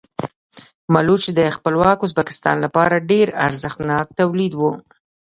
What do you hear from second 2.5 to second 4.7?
لپاره ډېر ارزښتناک تولید و.